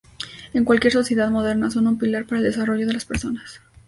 En 0.55 0.65
cualquier 0.65 0.91
sociedad 0.91 1.29
moderna 1.29 1.69
son 1.69 1.85
un 1.85 1.99
pilar 1.99 2.25
para 2.25 2.39
el 2.39 2.43
desarrollo 2.45 2.87
de 2.87 2.93
las 2.93 3.05
personas. 3.05 3.61